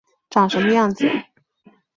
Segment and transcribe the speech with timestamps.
[0.31, 1.05] 长什么样子